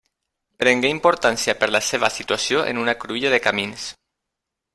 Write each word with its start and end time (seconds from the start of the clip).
Prengué 0.61 0.89
importància 0.93 1.55
per 1.63 1.69
la 1.75 1.81
seva 1.89 2.09
situació 2.15 2.65
en 2.73 2.81
una 2.85 2.97
cruïlla 3.05 3.35
de 3.37 3.43
camins. 3.49 3.87